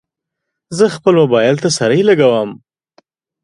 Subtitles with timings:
[0.77, 2.49] زه خپل موبایل ته سرۍ لګوم.